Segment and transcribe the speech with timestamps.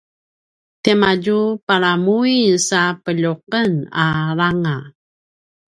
[0.83, 3.71] tiamadju palamuin sa peljuqen
[4.03, 4.05] a
[4.39, 4.75] langa